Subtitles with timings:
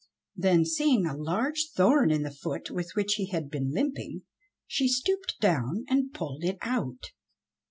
[0.35, 4.23] Then seeing a large thorn in the foot with which he had been limping,
[4.65, 7.11] she stooped down and pulled it out.